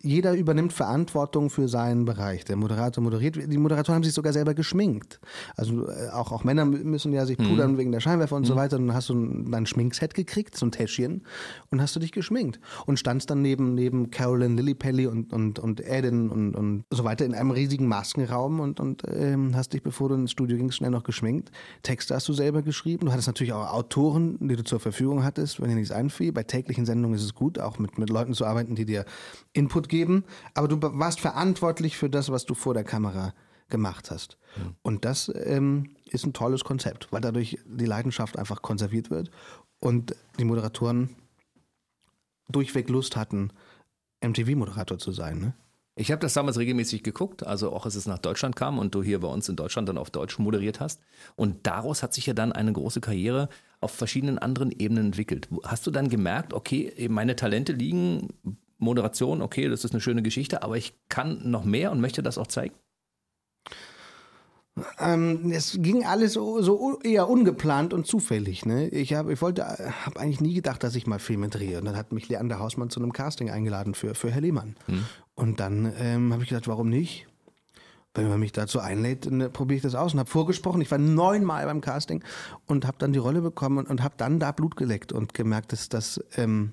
jeder 0.00 0.34
übernimmt 0.34 0.72
Verantwortung 0.72 1.50
für 1.50 1.68
seinen 1.68 2.04
Bereich. 2.04 2.44
Der 2.44 2.56
Moderator 2.56 3.02
moderiert. 3.02 3.36
Die 3.36 3.58
Moderatoren 3.58 3.96
haben 3.96 4.04
sich 4.04 4.14
sogar 4.14 4.32
selber 4.32 4.54
geschminkt. 4.54 5.20
Also 5.56 5.88
äh, 5.88 6.08
auch, 6.10 6.32
auch 6.32 6.44
Männer 6.44 6.64
müssen 6.64 7.12
ja 7.12 7.26
sich 7.26 7.36
pudern 7.36 7.78
wegen 7.78 7.92
der 7.92 8.00
Scheinwerfer 8.00 8.36
und 8.36 8.44
so 8.44 8.56
weiter. 8.56 8.76
Und 8.76 8.88
dann 8.88 8.96
hast 8.96 9.08
du 9.08 9.14
ein, 9.14 9.52
ein 9.54 9.66
Schminkset 9.66 10.14
gekriegt, 10.14 10.56
so 10.56 10.66
ein 10.66 10.72
Täschchen, 10.72 11.22
und 11.70 11.80
hast 11.80 11.94
du 11.94 12.00
dich 12.00 12.12
geschminkt. 12.12 12.60
Und 12.86 12.98
standst 12.98 13.30
dann 13.30 13.42
neben, 13.42 13.74
neben 13.74 14.10
Carolyn 14.10 14.56
Lillipelli 14.56 15.06
und, 15.06 15.32
und, 15.32 15.58
und 15.58 15.80
Eden 15.80 16.30
und, 16.30 16.54
und 16.54 16.84
so 16.90 17.04
weiter 17.04 17.24
in 17.24 17.34
einem 17.34 17.50
riesigen 17.50 17.86
Maskenraum 17.86 18.60
und, 18.60 18.80
und 18.80 19.02
ähm, 19.06 19.54
hast 19.54 19.72
dich, 19.72 19.82
bevor 19.82 20.08
du 20.08 20.16
ins 20.16 20.32
Studio 20.32 20.56
gingst, 20.56 20.78
schnell 20.78 20.90
noch 20.90 21.04
geschminkt. 21.04 21.50
Texte 21.82 22.14
hast 22.14 22.28
du 22.28 22.32
selber 22.32 22.62
geschrieben. 22.62 23.06
Du 23.06 23.12
hattest 23.12 23.28
natürlich 23.28 23.52
auch 23.52 23.72
Autoren, 23.72 24.36
die 24.40 24.56
du 24.56 24.64
zur 24.64 24.80
Verfügung 24.80 25.24
hattest, 25.24 25.60
wenn 25.60 25.68
dir 25.68 25.76
nichts 25.76 25.92
einfiel. 25.92 26.32
Bei 26.32 26.42
täglichen 26.42 26.86
Sendungen 26.86 27.16
ist 27.16 27.24
es 27.24 27.34
gut, 27.34 27.58
auch 27.58 27.78
mit, 27.78 27.98
mit 27.98 28.10
Leuten 28.10 28.34
zu 28.34 28.44
arbeiten, 28.44 28.74
die 28.74 28.84
dir 28.84 29.04
Input 29.60 29.88
geben. 29.88 30.24
Aber 30.54 30.66
du 30.66 30.80
warst 30.80 31.20
verantwortlich 31.20 31.96
für 31.96 32.10
das, 32.10 32.30
was 32.30 32.46
du 32.46 32.54
vor 32.54 32.74
der 32.74 32.84
Kamera 32.84 33.34
gemacht 33.68 34.10
hast. 34.10 34.36
Und 34.82 35.04
das 35.04 35.30
ähm, 35.34 35.90
ist 36.10 36.26
ein 36.26 36.32
tolles 36.32 36.64
Konzept, 36.64 37.08
weil 37.12 37.20
dadurch 37.20 37.58
die 37.64 37.84
Leidenschaft 37.84 38.36
einfach 38.36 38.62
konserviert 38.62 39.10
wird 39.10 39.30
und 39.78 40.16
die 40.38 40.44
Moderatoren 40.44 41.10
durchweg 42.48 42.88
Lust 42.88 43.14
hatten, 43.14 43.52
MTV-Moderator 44.22 44.98
zu 44.98 45.12
sein. 45.12 45.38
Ne? 45.38 45.54
Ich 45.94 46.10
habe 46.10 46.20
das 46.20 46.34
damals 46.34 46.58
regelmäßig 46.58 47.02
geguckt, 47.02 47.46
also 47.46 47.72
auch 47.72 47.84
als 47.84 47.94
es 47.94 48.06
nach 48.06 48.18
Deutschland 48.18 48.56
kam 48.56 48.78
und 48.78 48.94
du 48.94 49.02
hier 49.02 49.20
bei 49.20 49.28
uns 49.28 49.48
in 49.48 49.56
Deutschland 49.56 49.88
dann 49.88 49.98
auf 49.98 50.10
Deutsch 50.10 50.38
moderiert 50.38 50.80
hast. 50.80 51.00
Und 51.36 51.66
daraus 51.66 52.02
hat 52.02 52.14
sich 52.14 52.26
ja 52.26 52.34
dann 52.34 52.52
eine 52.52 52.72
große 52.72 53.00
Karriere 53.00 53.48
auf 53.80 53.92
verschiedenen 53.92 54.38
anderen 54.38 54.72
Ebenen 54.72 55.06
entwickelt. 55.06 55.48
Hast 55.64 55.86
du 55.86 55.90
dann 55.90 56.08
gemerkt, 56.08 56.54
okay, 56.54 57.08
meine 57.08 57.36
Talente 57.36 57.72
liegen, 57.72 58.28
Moderation, 58.80 59.42
okay, 59.42 59.68
das 59.68 59.84
ist 59.84 59.92
eine 59.92 60.00
schöne 60.00 60.22
Geschichte, 60.22 60.62
aber 60.62 60.76
ich 60.76 60.94
kann 61.08 61.50
noch 61.50 61.64
mehr 61.64 61.92
und 61.92 62.00
möchte 62.00 62.22
das 62.22 62.38
auch 62.38 62.48
zeigen? 62.48 62.74
Ähm, 64.98 65.52
es 65.52 65.76
ging 65.80 66.06
alles 66.06 66.32
so, 66.32 66.62
so 66.62 67.00
eher 67.00 67.28
ungeplant 67.28 67.92
und 67.92 68.06
zufällig. 68.06 68.64
Ne? 68.66 68.88
Ich 68.88 69.14
habe 69.14 69.32
ich 69.32 69.42
wollte, 69.42 69.66
habe 69.66 70.20
eigentlich 70.20 70.40
nie 70.40 70.54
gedacht, 70.54 70.82
dass 70.82 70.94
ich 70.94 71.06
mal 71.06 71.18
Filme 71.18 71.48
drehe. 71.48 71.78
Und 71.78 71.84
dann 71.84 71.96
hat 71.96 72.12
mich 72.12 72.28
Leander 72.28 72.58
Hausmann 72.58 72.90
zu 72.90 73.00
einem 73.00 73.12
Casting 73.12 73.50
eingeladen 73.50 73.94
für, 73.94 74.14
für 74.14 74.30
Herr 74.30 74.40
Lehmann. 74.40 74.76
Und 75.34 75.60
dann 75.60 75.92
ähm, 75.98 76.32
habe 76.32 76.42
ich 76.42 76.48
gedacht, 76.48 76.68
warum 76.68 76.88
nicht? 76.88 77.26
Wenn 78.14 78.28
man 78.28 78.40
mich 78.40 78.52
dazu 78.52 78.80
einlädt, 78.80 79.26
dann 79.26 79.52
probiere 79.52 79.76
ich 79.76 79.82
das 79.82 79.94
aus 79.94 80.14
und 80.14 80.18
habe 80.18 80.30
vorgesprochen. 80.30 80.80
Ich 80.80 80.90
war 80.90 80.98
neunmal 80.98 81.64
beim 81.66 81.80
Casting 81.80 82.24
und 82.66 82.86
habe 82.86 82.96
dann 82.98 83.12
die 83.12 83.20
Rolle 83.20 83.40
bekommen 83.40 83.78
und, 83.78 83.88
und 83.88 84.02
habe 84.02 84.14
dann 84.16 84.40
da 84.40 84.50
Blut 84.50 84.76
geleckt 84.76 85.12
und 85.12 85.32
gemerkt, 85.34 85.72
dass 85.72 85.88
das 85.88 86.20
ähm, 86.36 86.72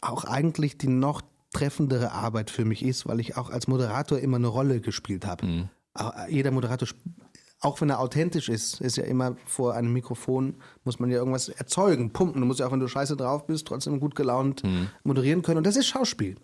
auch 0.00 0.24
eigentlich 0.24 0.78
die 0.78 0.88
noch 0.88 1.22
treffendere 1.52 2.12
Arbeit 2.12 2.50
für 2.50 2.64
mich 2.64 2.84
ist, 2.84 3.06
weil 3.06 3.20
ich 3.20 3.36
auch 3.36 3.50
als 3.50 3.68
Moderator 3.68 4.18
immer 4.18 4.38
eine 4.38 4.46
Rolle 4.46 4.80
gespielt 4.80 5.26
habe. 5.26 5.68
Auch 5.94 6.12
Jeder 6.28 6.50
Moderator, 6.50 6.88
auch 7.60 7.80
wenn 7.80 7.90
er 7.90 8.00
authentisch 8.00 8.48
ist, 8.48 8.80
ist 8.80 8.96
ja 8.96 9.04
immer 9.04 9.36
vor 9.44 9.74
einem 9.74 9.92
Mikrofon, 9.92 10.54
muss 10.84 10.98
man 10.98 11.10
ja 11.10 11.18
irgendwas 11.18 11.48
erzeugen, 11.48 12.12
pumpen. 12.12 12.40
Du 12.40 12.46
musst 12.46 12.60
ja 12.60 12.66
auch, 12.66 12.72
wenn 12.72 12.80
du 12.80 12.88
scheiße 12.88 13.16
drauf 13.16 13.46
bist, 13.46 13.66
trotzdem 13.66 14.00
gut 14.00 14.14
gelaunt 14.14 14.62
moderieren 15.04 15.42
können. 15.42 15.58
Und 15.58 15.66
das 15.66 15.76
ist 15.76 15.86
Schauspiel. 15.86 16.36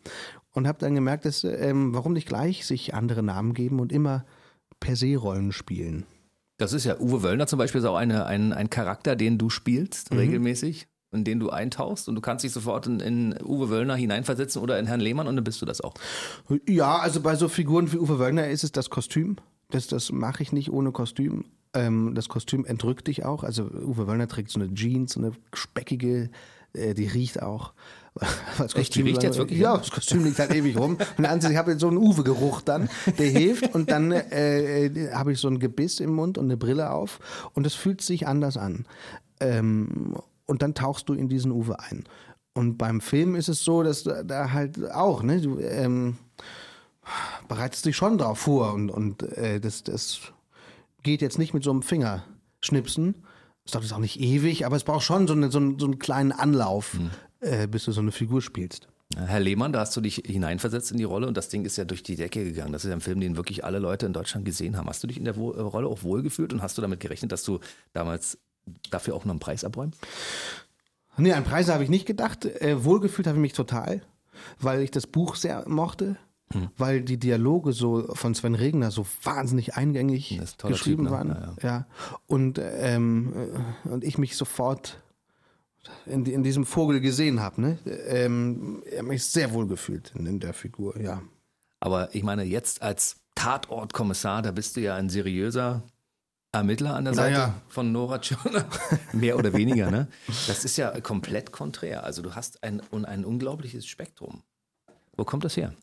Und 0.53 0.69
habe 0.69 0.79
dann 0.79 0.95
gemerkt, 0.95 1.25
dass, 1.25 1.45
ähm, 1.45 1.95
warum 1.95 2.13
nicht 2.13 2.29
gleich 2.29 2.67
sich 2.67 2.95
andere 2.95 3.23
Namen 3.23 3.55
geben 3.55 3.81
und 3.81 3.93
immer 3.93 4.25
per 4.81 4.97
se 4.97 5.17
Rollen 5.17 5.53
spielen. 5.53 6.07
Das 6.59 6.73
ist 6.73 6.85
ja, 6.85 6.99
Uwe 6.99 7.23
Wöllner 7.23 7.47
zum 7.47 7.59
Beispiel 7.59 7.81
ist 7.81 7.85
auch 7.87 7.97
eine, 7.97 8.27
ein, 8.27 8.53
ein 8.53 8.69
Charakter, 8.69 9.15
den 9.15 9.39
du 9.39 9.49
spielst 9.49 10.11
regelmäßig, 10.11 10.89
in 11.13 11.25
den 11.25 11.41
du 11.41 11.51
eintauchst 11.51 12.09
und 12.09 12.15
du 12.15 12.21
kannst 12.21 12.45
dich 12.45 12.53
sofort 12.53 12.87
in, 12.87 13.01
in 13.01 13.35
Uwe 13.43 13.71
Wöllner 13.71 13.97
hineinversetzen 13.97 14.61
oder 14.61 14.79
in 14.79 14.87
Herrn 14.87 15.01
Lehmann 15.01 15.27
und 15.27 15.37
dann 15.37 15.45
bist 15.45 15.63
du 15.63 15.67
das 15.67 15.81
auch. 15.81 15.95
Ja, 16.69 16.99
also 16.99 17.21
bei 17.21 17.35
so 17.37 17.49
Figuren 17.49 17.93
wie 17.93 17.99
Uwe 17.99 18.19
Wöllner 18.19 18.49
ist 18.49 18.65
es 18.65 18.73
das 18.73 18.91
Kostüm. 18.91 19.37
Das, 19.71 19.87
das 19.87 20.13
mache 20.13 20.43
ich 20.43 20.53
nicht 20.53 20.71
ohne 20.71 20.93
Kostüm. 20.93 21.45
Ähm, 21.75 22.15
das 22.15 22.29
Kostüm 22.29 22.65
entrückt 22.65 23.07
dich 23.07 23.25
auch. 23.25 23.43
Also 23.43 23.65
Uwe 23.65 24.07
Wöllner 24.07 24.29
trägt 24.29 24.51
so 24.51 24.61
eine 24.61 24.73
Jeans, 24.75 25.13
so 25.13 25.21
eine 25.21 25.33
speckige, 25.55 26.31
äh, 26.75 26.95
die 26.95 27.07
riecht 27.07 27.43
auch. 27.43 27.73
Das 28.59 28.75
Echt, 28.75 28.97
die 28.97 29.03
riecht 29.03 29.23
jetzt 29.23 29.39
wirklich? 29.39 29.61
Ja, 29.61 29.77
das 29.77 29.93
Kostüm 29.93 30.25
liegt 30.25 30.41
halt 30.41 30.53
ewig 30.53 30.77
rum. 30.77 30.99
Und 31.17 31.25
dann, 31.25 31.39
ich 31.39 31.57
habe 31.57 31.71
jetzt 31.71 31.81
so 31.81 31.87
einen 31.87 31.99
Uwe-Geruch 31.99 32.63
dann, 32.63 32.91
der 33.17 33.29
hilft. 33.29 33.73
Und 33.75 33.93
dann 33.93 34.11
äh, 34.11 34.87
äh, 34.87 35.13
habe 35.13 35.33
ich 35.33 35.39
so 35.39 35.47
ein 35.47 35.61
Gebiss 35.61 36.01
im 36.01 36.15
Mund 36.15 36.37
und 36.37 36.47
eine 36.47 36.57
Brille 36.57 36.91
auf. 36.91 37.21
Und 37.55 37.65
es 37.67 37.75
fühlt 37.75 38.01
sich 38.01 38.27
anders 38.27 38.57
an. 38.57 38.87
Ähm, 39.39 40.17
und 40.49 40.63
dann 40.63 40.75
tauchst 40.75 41.09
du 41.09 41.15
in 41.15 41.29
diesen 41.29 41.53
Uwe 41.53 41.79
ein. 41.79 42.05
Und 42.55 42.77
beim 42.77 43.01
Film 43.01 43.37
ist 43.37 43.49
es 43.49 43.63
so, 43.63 43.85
dass 43.85 44.03
da, 44.03 44.25
da 44.25 44.53
halt 44.53 44.91
auch, 44.91 45.23
ne, 45.23 45.41
du 45.41 45.61
ähm, 45.61 46.19
bereitest 47.47 47.87
dich 47.87 47.97
schon 47.97 48.19
drauf 48.19 48.41
vor 48.41 48.75
und, 48.75 48.91
und 48.91 49.23
äh, 49.23 49.61
das, 49.61 49.85
das 49.85 50.21
geht 51.05 51.23
jetzt 51.23 51.39
nicht 51.39 51.55
mit 51.55 51.63
so 51.63 51.71
einem 51.71 51.83
Fingerschnipsen. 51.83 53.15
Das 53.65 53.73
dauert 53.73 53.85
jetzt 53.85 53.93
auch 53.93 53.99
nicht 53.99 54.19
ewig, 54.19 54.67
aber 54.67 54.77
es 54.77 54.85
braucht 54.85 55.05
schon 55.05 55.29
so, 55.29 55.35
eine, 55.35 55.51
so, 55.51 55.59
einen, 55.59 55.79
so 55.79 55.87
einen 55.87 55.99
kleinen 55.99 56.33
Anlauf, 56.33 56.99
äh, 57.41 57.69
bis 57.69 57.85
du 57.85 57.93
so 57.93 58.01
eine 58.01 58.13
Figur 58.13 58.43
spielst. 58.43 58.89
Herr 59.17 59.41
Lehmann, 59.41 59.73
da 59.73 59.81
hast 59.81 59.97
du 59.97 60.01
dich 60.01 60.23
hineinversetzt 60.27 60.91
in 60.91 60.99
die 60.99 61.05
Rolle 61.05 61.27
und 61.27 61.37
das 61.37 61.49
Ding 61.49 61.65
ist 61.65 61.77
ja 61.77 61.85
durch 61.85 62.03
die 62.03 62.17
Decke 62.17 62.45
gegangen. 62.45 62.73
Das 62.73 62.85
ist 62.85 62.91
ja 62.91 62.95
ein 62.95 63.01
Film, 63.01 63.21
den 63.21 63.37
wirklich 63.37 63.65
alle 63.65 63.79
Leute 63.79 64.07
in 64.07 64.13
Deutschland 64.13 64.45
gesehen 64.45 64.77
haben. 64.77 64.89
Hast 64.89 65.03
du 65.03 65.07
dich 65.07 65.17
in 65.17 65.25
der 65.25 65.37
äh, 65.37 65.39
Rolle 65.39 65.89
auch 65.89 66.03
wohlgefühlt 66.03 66.53
und 66.53 66.63
hast 66.63 66.77
du 66.77 66.83
damit 66.83 67.01
gerechnet, 67.01 67.33
dass 67.33 67.43
du 67.43 67.59
damals 67.93 68.39
dafür 68.91 69.15
auch 69.15 69.25
noch 69.25 69.33
einen 69.33 69.41
Preis 69.41 69.65
abräumst? 69.65 70.01
Nee, 71.17 71.33
an 71.33 71.45
Preise 71.45 71.73
habe 71.75 71.85
ich 71.85 71.91
nicht 71.91 72.07
gedacht. 72.07 72.45
Äh, 72.45 72.85
wohlgefühlt 72.85 73.27
habe 73.27 73.39
ich 73.39 73.43
mich 73.43 73.53
total, 73.53 74.03
weil 74.61 74.83
ich 74.83 74.91
das 74.91 75.07
Buch 75.07 75.35
sehr 75.35 75.69
mochte, 75.69 76.17
weil 76.77 77.03
die 77.03 77.19
Dialoge 77.19 77.73
so 77.73 78.15
von 78.15 78.35
Sven 78.35 78.55
Regner 78.55 78.91
so 78.91 79.05
wahnsinnig 79.23 79.75
eingängig 79.75 80.41
geschrieben 80.63 81.05
Typ, 81.05 81.11
ne? 81.11 81.11
waren. 81.11 81.29
Ja, 81.29 81.69
Ja, 81.69 81.87
Und, 82.27 82.61
ähm, 82.63 83.35
äh, 83.85 83.89
und 83.89 84.05
ich 84.05 84.17
mich 84.17 84.37
sofort 84.37 84.99
in, 86.07 86.25
in 86.27 86.43
diesem 86.43 86.65
Vogel 86.65 87.01
gesehen 87.01 87.41
habe. 87.41 87.61
Ne? 87.61 87.79
Ähm, 88.07 88.83
ich 88.91 88.99
habe 88.99 89.09
mich 89.09 89.25
sehr 89.25 89.53
wohl 89.53 89.67
gefühlt 89.67 90.13
in, 90.17 90.27
in 90.27 90.41
der 90.41 90.55
Figur, 90.55 90.99
ja. 91.01 91.23
Aber 91.81 92.15
ich 92.15 92.23
meine, 92.23 92.45
jetzt 92.45 92.83
als 92.83 93.17
Tatortkommissar, 93.35 94.43
da 94.43 94.51
bist 94.51 94.77
du 94.77 94.81
ja 94.81 94.97
ein 94.97 95.09
seriöser 95.09 95.83
Ermittler 96.53 96.95
an 96.95 97.05
der 97.05 97.15
Seite 97.15 97.33
Naja. 97.39 97.55
von 97.69 97.93
Nora 97.93 98.19
Tschirner. 98.21 98.65
Mehr 99.13 99.37
oder 99.37 99.53
weniger, 99.53 99.91
ne? 99.91 100.09
Das 100.47 100.65
ist 100.65 100.79
ja 100.79 100.99
komplett 101.01 101.53
konträr. 101.53 102.05
Also 102.05 102.23
du 102.23 102.35
hast 102.35 102.63
ein, 102.65 102.81
ein 103.05 103.25
unglaubliches 103.25 103.87
Spektrum. 103.87 104.43
Wo 105.17 105.25
kommt 105.25 105.45
das 105.45 105.57
her? 105.57 105.75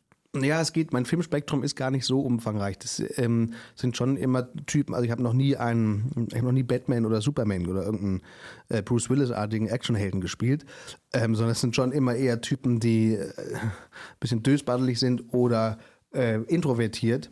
Ja, 0.41 0.59
es 0.59 0.73
geht, 0.73 0.91
mein 0.91 1.05
Filmspektrum 1.05 1.63
ist 1.63 1.75
gar 1.75 1.91
nicht 1.91 2.05
so 2.05 2.19
umfangreich. 2.19 2.77
Das 2.79 3.01
ähm, 3.17 3.53
sind 3.75 3.95
schon 3.95 4.17
immer 4.17 4.51
Typen, 4.65 4.93
also 4.93 5.05
ich 5.05 5.11
habe 5.11 5.23
noch 5.23 5.33
nie 5.33 5.55
einen, 5.55 6.27
ich 6.29 6.35
habe 6.35 6.47
noch 6.47 6.51
nie 6.51 6.63
Batman 6.63 7.05
oder 7.05 7.21
Superman 7.21 7.67
oder 7.67 7.83
irgendeinen 7.83 8.21
äh, 8.69 8.81
Bruce 8.81 9.09
Willis-artigen 9.09 9.67
Actionhelden 9.67 10.19
gespielt, 10.19 10.65
ähm, 11.13 11.35
sondern 11.35 11.53
es 11.53 11.61
sind 11.61 11.75
schon 11.75 11.91
immer 11.91 12.15
eher 12.15 12.41
Typen, 12.41 12.79
die 12.79 13.13
äh, 13.13 13.29
ein 13.55 13.71
bisschen 14.19 14.43
dösbaddelig 14.43 14.99
sind 14.99 15.33
oder 15.33 15.77
äh, 16.13 16.41
introvertiert. 16.43 17.29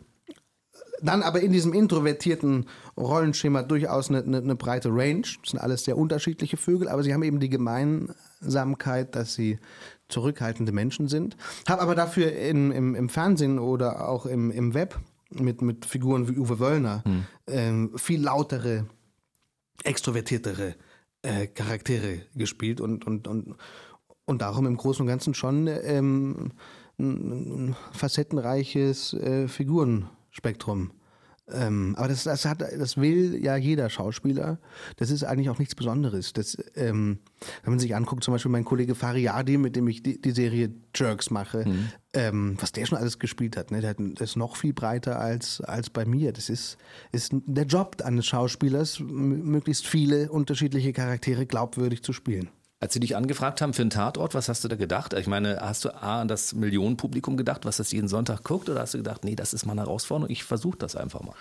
Dann 1.02 1.22
aber 1.22 1.40
in 1.40 1.52
diesem 1.52 1.72
introvertierten 1.72 2.66
Rollenschema 2.96 3.62
durchaus 3.62 4.08
eine, 4.08 4.22
eine, 4.22 4.38
eine 4.38 4.54
breite 4.54 4.90
Range. 4.90 5.22
Das 5.22 5.50
sind 5.50 5.58
alles 5.58 5.84
sehr 5.84 5.98
unterschiedliche 5.98 6.56
Vögel, 6.56 6.88
aber 6.88 7.02
sie 7.02 7.12
haben 7.12 7.22
eben 7.22 7.40
die 7.40 7.50
Gemeinsamkeit, 7.50 9.14
dass 9.16 9.34
sie 9.34 9.58
zurückhaltende 10.08 10.72
Menschen 10.72 11.08
sind. 11.08 11.36
Habe 11.68 11.82
aber 11.82 11.94
dafür 11.94 12.32
in, 12.32 12.70
im, 12.70 12.94
im 12.94 13.08
Fernsehen 13.08 13.58
oder 13.58 14.08
auch 14.08 14.26
im, 14.26 14.50
im 14.50 14.74
Web 14.74 14.98
mit, 15.30 15.62
mit 15.62 15.84
Figuren 15.84 16.28
wie 16.28 16.38
Uwe 16.38 16.58
Wöllner 16.60 17.02
hm. 17.04 17.24
ähm, 17.46 17.92
viel 17.96 18.22
lautere, 18.22 18.86
extrovertiertere 19.82 20.74
äh, 21.22 21.46
Charaktere 21.48 22.22
gespielt 22.34 22.80
und, 22.80 23.06
und, 23.06 23.26
und, 23.26 23.56
und 24.26 24.42
darum 24.42 24.66
im 24.66 24.76
Großen 24.76 25.02
und 25.02 25.08
Ganzen 25.08 25.34
schon 25.34 25.66
ähm, 25.66 26.52
ein, 26.98 27.74
facettenreiches 27.92 29.14
äh, 29.14 29.48
Figurenspektrum. 30.34 30.90
Ähm, 31.52 31.94
aber 31.98 32.08
das, 32.08 32.24
das, 32.24 32.46
hat, 32.46 32.62
das 32.62 32.96
will 32.96 33.38
ja 33.42 33.54
jeder 33.56 33.90
Schauspieler. 33.90 34.58
Das 34.96 35.10
ist 35.10 35.24
eigentlich 35.24 35.50
auch 35.50 35.58
nichts 35.58 35.74
Besonderes. 35.74 36.32
Das, 36.32 36.56
ähm, 36.74 37.18
wenn 37.62 37.72
man 37.74 37.78
sich 37.78 37.94
anguckt, 37.94 38.24
zum 38.24 38.32
Beispiel 38.32 38.50
mein 38.50 38.64
Kollege 38.64 38.94
Fariadi, 38.94 39.58
mit 39.58 39.76
dem 39.76 39.86
ich 39.88 40.02
die, 40.02 40.18
die 40.18 40.30
Serie 40.30 40.70
Jerks 40.94 41.30
mache, 41.30 41.68
mhm. 41.68 41.90
ähm, 42.14 42.56
was 42.58 42.72
der 42.72 42.86
schon 42.86 42.96
alles 42.96 43.18
gespielt 43.18 43.58
hat, 43.58 43.72
ne? 43.72 43.82
der, 43.82 43.90
hat, 43.90 43.98
der 43.98 44.22
ist 44.22 44.36
noch 44.36 44.56
viel 44.56 44.72
breiter 44.72 45.20
als, 45.20 45.60
als 45.60 45.90
bei 45.90 46.06
mir. 46.06 46.32
Das 46.32 46.48
ist, 46.48 46.78
ist 47.12 47.32
der 47.44 47.66
Job 47.66 48.00
eines 48.02 48.24
Schauspielers, 48.24 49.00
möglichst 49.00 49.86
viele 49.86 50.32
unterschiedliche 50.32 50.94
Charaktere 50.94 51.44
glaubwürdig 51.44 52.02
zu 52.02 52.14
spielen. 52.14 52.48
Als 52.84 52.92
sie 52.92 53.00
dich 53.00 53.16
angefragt 53.16 53.62
haben 53.62 53.72
für 53.72 53.80
einen 53.80 53.88
Tatort, 53.88 54.34
was 54.34 54.50
hast 54.50 54.62
du 54.62 54.68
da 54.68 54.76
gedacht? 54.76 55.14
Ich 55.14 55.26
meine, 55.26 55.56
hast 55.62 55.86
du 55.86 56.02
A 56.02 56.20
an 56.20 56.28
das 56.28 56.52
Millionenpublikum 56.52 57.38
gedacht, 57.38 57.64
was 57.64 57.78
das 57.78 57.90
jeden 57.92 58.08
Sonntag 58.08 58.44
guckt, 58.44 58.68
oder 58.68 58.82
hast 58.82 58.92
du 58.92 58.98
gedacht, 58.98 59.24
nee, 59.24 59.34
das 59.34 59.54
ist 59.54 59.64
mal 59.64 59.72
eine 59.72 59.80
Herausforderung, 59.80 60.30
ich 60.30 60.44
versuche 60.44 60.76
das 60.76 60.94
einfach 60.94 61.22
mal? 61.22 61.32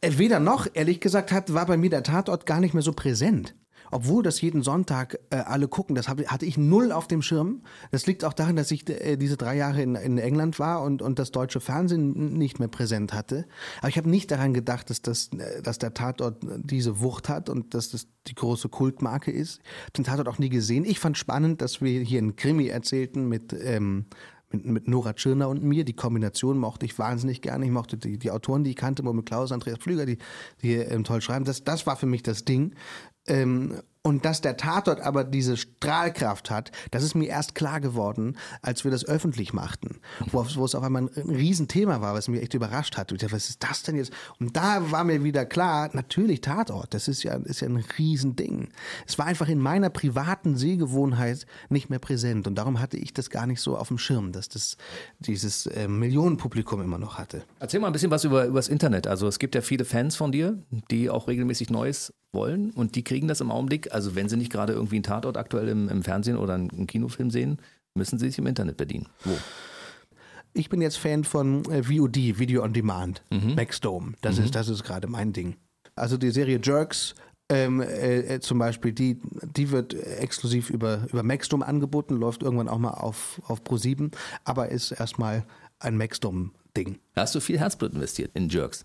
Weder 0.00 0.38
noch, 0.38 0.68
ehrlich 0.72 1.00
gesagt, 1.00 1.32
hat, 1.32 1.52
war 1.52 1.66
bei 1.66 1.76
mir 1.76 1.90
der 1.90 2.04
Tatort 2.04 2.46
gar 2.46 2.60
nicht 2.60 2.72
mehr 2.72 2.84
so 2.84 2.92
präsent 2.92 3.52
obwohl 3.90 4.22
das 4.22 4.40
jeden 4.40 4.62
Sonntag 4.62 5.18
äh, 5.30 5.36
alle 5.36 5.68
gucken, 5.68 5.94
das 5.94 6.08
hab, 6.08 6.20
hatte 6.26 6.46
ich 6.46 6.58
null 6.58 6.92
auf 6.92 7.08
dem 7.08 7.22
Schirm. 7.22 7.62
Das 7.90 8.06
liegt 8.06 8.24
auch 8.24 8.32
daran, 8.32 8.56
dass 8.56 8.70
ich 8.70 8.88
äh, 8.88 9.16
diese 9.16 9.36
drei 9.36 9.56
Jahre 9.56 9.82
in, 9.82 9.94
in 9.94 10.18
England 10.18 10.58
war 10.58 10.82
und, 10.82 11.02
und 11.02 11.18
das 11.18 11.30
deutsche 11.30 11.60
Fernsehen 11.60 12.36
nicht 12.36 12.58
mehr 12.58 12.68
präsent 12.68 13.12
hatte. 13.12 13.46
Aber 13.78 13.88
ich 13.88 13.96
habe 13.96 14.08
nicht 14.08 14.30
daran 14.30 14.54
gedacht, 14.54 14.90
dass, 14.90 15.02
das, 15.02 15.30
äh, 15.32 15.62
dass 15.62 15.78
der 15.78 15.94
Tatort 15.94 16.38
diese 16.42 17.00
Wucht 17.00 17.28
hat 17.28 17.48
und 17.48 17.74
dass 17.74 17.90
das 17.90 18.06
die 18.26 18.34
große 18.34 18.68
Kultmarke 18.68 19.30
ist. 19.30 19.60
Ich 19.86 19.92
den 19.92 20.04
Tatort 20.04 20.28
auch 20.28 20.38
nie 20.38 20.48
gesehen. 20.48 20.84
Ich 20.84 20.98
fand 20.98 21.18
spannend, 21.18 21.62
dass 21.62 21.80
wir 21.80 22.00
hier 22.00 22.18
einen 22.18 22.36
Krimi 22.36 22.68
erzählten 22.68 23.28
mit 23.28 23.52
ähm, 23.52 24.06
mit, 24.52 24.66
mit 24.66 24.88
Nora 24.88 25.12
Tschirner 25.12 25.48
und 25.48 25.62
mir. 25.62 25.84
Die 25.84 25.94
Kombination 25.94 26.58
mochte 26.58 26.86
ich 26.86 26.98
wahnsinnig 26.98 27.40
gerne. 27.40 27.64
Ich 27.64 27.70
mochte 27.70 27.96
die, 27.96 28.18
die 28.18 28.30
Autoren, 28.30 28.64
die 28.64 28.70
ich 28.70 28.76
kannte, 28.76 29.02
Momo 29.02 29.22
Klaus, 29.22 29.52
Andreas 29.52 29.78
Pflüger, 29.78 30.06
die, 30.06 30.18
die 30.62 30.74
ähm, 30.74 31.04
toll 31.04 31.20
schreiben. 31.20 31.44
Das, 31.44 31.64
das 31.64 31.86
war 31.86 31.96
für 31.96 32.06
mich 32.06 32.22
das 32.22 32.44
Ding. 32.44 32.74
Ähm, 33.26 33.80
und 34.02 34.24
dass 34.24 34.40
der 34.40 34.56
Tatort 34.56 35.00
aber 35.02 35.24
diese 35.24 35.58
Strahlkraft 35.58 36.50
hat, 36.50 36.72
das 36.90 37.02
ist 37.02 37.14
mir 37.14 37.28
erst 37.28 37.54
klar 37.54 37.80
geworden, 37.80 38.38
als 38.62 38.84
wir 38.84 38.90
das 38.90 39.04
öffentlich 39.04 39.52
machten. 39.52 40.00
Wo, 40.30 40.44
wo 40.54 40.64
es 40.64 40.74
auf 40.74 40.82
einmal 40.82 41.02
ein, 41.02 41.10
ein 41.16 41.28
Riesenthema 41.28 42.00
war, 42.00 42.14
was 42.14 42.28
mich 42.28 42.40
echt 42.40 42.54
überrascht 42.54 42.96
hat. 42.96 43.12
Ich 43.12 43.18
dachte, 43.18 43.34
was 43.34 43.50
ist 43.50 43.62
das 43.62 43.82
denn 43.82 43.96
jetzt? 43.96 44.10
Und 44.38 44.56
da 44.56 44.90
war 44.90 45.04
mir 45.04 45.22
wieder 45.22 45.44
klar, 45.44 45.90
natürlich 45.92 46.40
Tatort, 46.40 46.94
das 46.94 47.08
ist 47.08 47.24
ja, 47.24 47.34
ist 47.34 47.60
ja 47.60 47.68
ein 47.68 47.84
Riesending. 47.98 48.70
Es 49.06 49.18
war 49.18 49.26
einfach 49.26 49.48
in 49.48 49.58
meiner 49.58 49.90
privaten 49.90 50.56
Sehgewohnheit 50.56 51.44
nicht 51.68 51.90
mehr 51.90 51.98
präsent. 51.98 52.46
Und 52.46 52.54
darum 52.54 52.80
hatte 52.80 52.96
ich 52.96 53.12
das 53.12 53.28
gar 53.28 53.46
nicht 53.46 53.60
so 53.60 53.76
auf 53.76 53.88
dem 53.88 53.98
Schirm, 53.98 54.32
dass 54.32 54.48
das 54.48 54.78
dieses 55.18 55.66
äh, 55.66 55.88
Millionenpublikum 55.88 56.80
immer 56.80 56.98
noch 56.98 57.18
hatte. 57.18 57.42
Erzähl 57.58 57.80
mal 57.80 57.88
ein 57.88 57.92
bisschen 57.92 58.10
was 58.10 58.24
über, 58.24 58.46
über 58.46 58.58
das 58.58 58.68
Internet. 58.68 59.06
Also 59.06 59.28
es 59.28 59.38
gibt 59.38 59.54
ja 59.54 59.60
viele 59.60 59.84
Fans 59.84 60.16
von 60.16 60.32
dir, 60.32 60.58
die 60.90 61.10
auch 61.10 61.28
regelmäßig 61.28 61.68
Neues 61.68 62.14
wollen 62.32 62.70
und 62.70 62.94
die 62.94 63.04
kriegen 63.04 63.28
das 63.28 63.40
im 63.40 63.50
Augenblick, 63.50 63.92
also 63.92 64.14
wenn 64.14 64.28
sie 64.28 64.36
nicht 64.36 64.52
gerade 64.52 64.72
irgendwie 64.72 64.96
einen 64.96 65.02
Tatort 65.02 65.36
aktuell 65.36 65.68
im, 65.68 65.88
im 65.88 66.02
Fernsehen 66.02 66.36
oder 66.36 66.54
einen 66.54 66.86
Kinofilm 66.86 67.30
sehen, 67.30 67.58
müssen 67.94 68.18
sie 68.18 68.28
sich 68.28 68.38
im 68.38 68.46
Internet 68.46 68.76
bedienen. 68.76 69.08
Wo? 69.24 69.36
Ich 70.52 70.68
bin 70.68 70.80
jetzt 70.80 70.98
Fan 70.98 71.24
von 71.24 71.64
äh, 71.66 71.82
VOD, 71.82 72.38
Video 72.38 72.62
on 72.62 72.72
Demand, 72.72 73.22
mhm. 73.30 73.54
Maxdome. 73.54 74.14
Das 74.20 74.38
mhm. 74.38 74.44
ist, 74.44 74.54
das 74.54 74.68
ist 74.68 74.84
gerade 74.84 75.06
mein 75.06 75.32
Ding. 75.32 75.56
Also 75.94 76.16
die 76.16 76.30
Serie 76.30 76.60
Jerks 76.62 77.14
ähm, 77.48 77.80
äh, 77.80 78.20
äh 78.20 78.40
zum 78.40 78.58
Beispiel, 78.58 78.92
die, 78.92 79.18
die 79.56 79.70
wird 79.70 79.94
exklusiv 79.94 80.70
über, 80.70 81.06
über 81.10 81.22
Maxdome 81.22 81.66
angeboten, 81.66 82.16
läuft 82.16 82.42
irgendwann 82.42 82.68
auch 82.68 82.78
mal 82.78 82.92
auf, 82.92 83.40
auf 83.46 83.62
Pro7, 83.62 84.12
aber 84.44 84.68
ist 84.68 84.92
erstmal 84.92 85.44
ein 85.78 85.96
Maxdome-Ding. 85.96 86.98
Hast 87.16 87.34
du 87.34 87.40
viel 87.40 87.58
Herzblut 87.58 87.92
investiert 87.92 88.30
in 88.34 88.48
Jerks? 88.48 88.84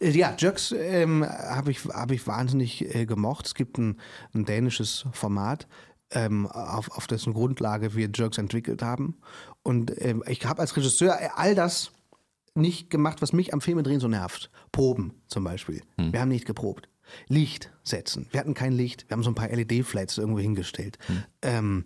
Äh, 0.00 0.10
ja, 0.10 0.34
Jerks 0.36 0.72
ähm, 0.72 1.24
habe 1.24 1.70
ich, 1.70 1.84
hab 1.84 2.10
ich 2.10 2.26
wahnsinnig 2.26 2.94
äh, 2.94 3.06
gemocht. 3.06 3.46
Es 3.46 3.54
gibt 3.54 3.78
ein, 3.78 4.00
ein 4.34 4.44
dänisches 4.44 5.06
Format, 5.12 5.66
ähm, 6.12 6.46
auf, 6.46 6.90
auf 6.90 7.06
dessen 7.06 7.32
Grundlage 7.32 7.94
wir 7.94 8.10
Jerks 8.12 8.38
entwickelt 8.38 8.82
haben. 8.82 9.16
Und 9.62 9.92
ähm, 10.02 10.22
ich 10.26 10.44
habe 10.46 10.60
als 10.60 10.76
Regisseur 10.76 11.16
all 11.36 11.54
das 11.54 11.92
nicht 12.54 12.90
gemacht, 12.90 13.22
was 13.22 13.32
mich 13.32 13.54
am 13.54 13.60
Filmedrehen 13.60 14.00
so 14.00 14.08
nervt. 14.08 14.50
Proben 14.72 15.14
zum 15.28 15.44
Beispiel. 15.44 15.82
Hm. 15.96 16.12
Wir 16.12 16.20
haben 16.20 16.28
nicht 16.28 16.46
geprobt. 16.46 16.88
Licht 17.26 17.70
setzen. 17.82 18.28
Wir 18.30 18.40
hatten 18.40 18.54
kein 18.54 18.72
Licht. 18.72 19.08
Wir 19.08 19.16
haben 19.16 19.22
so 19.22 19.30
ein 19.30 19.34
paar 19.34 19.48
LED-Flats 19.48 20.18
irgendwo 20.18 20.40
hingestellt. 20.40 20.98
Hm. 21.06 21.22
Ähm, 21.42 21.84